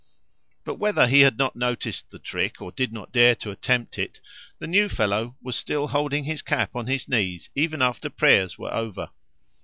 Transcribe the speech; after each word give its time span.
But, 0.63 0.79
whether 0.79 1.05
he 1.05 1.19
had 1.21 1.37
not 1.37 1.55
noticed 1.55 2.09
the 2.09 2.17
trick, 2.17 2.59
or 2.59 2.71
did 2.71 2.91
not 2.91 3.11
dare 3.11 3.35
to 3.35 3.51
attempt 3.51 3.99
it, 3.99 4.19
the 4.57 4.65
"new 4.65 4.89
fellow," 4.89 5.35
was 5.43 5.55
still 5.55 5.89
holding 5.89 6.23
his 6.23 6.41
cap 6.41 6.75
on 6.75 6.87
his 6.87 7.07
knees 7.07 7.51
even 7.53 7.83
after 7.83 8.09
prayers 8.09 8.57
were 8.57 8.73
over. 8.73 9.11